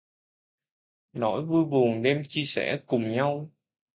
Nỗi 1.13 1.45
vui 1.45 1.65
buồn 1.65 2.01
đem 2.03 2.23
chia 2.27 2.43
sẻ 2.45 2.79
cùng 2.87 3.11
nhau 3.11 3.51